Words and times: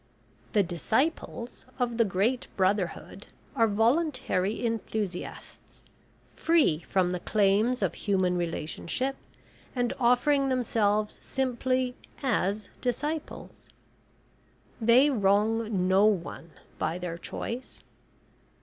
The 0.53 0.63
disciples 0.63 1.67
of 1.77 1.97
the 1.97 2.05
great 2.05 2.47
Brotherhood 2.57 3.27
are 3.55 3.67
voluntary 3.67 4.65
enthusiasts, 4.65 5.83
free 6.35 6.79
from 6.89 7.11
the 7.11 7.19
claims 7.19 7.83
of 7.83 7.93
human 7.93 8.35
relationship, 8.35 9.15
and 9.75 9.93
offering 9.99 10.49
themselves 10.49 11.19
simply 11.21 11.95
as 12.23 12.67
disciples. 12.81 13.67
They 14.81 15.11
wrong 15.11 15.87
no 15.87 16.05
one 16.05 16.49
by 16.79 16.97
their 16.97 17.19
choice. 17.19 17.83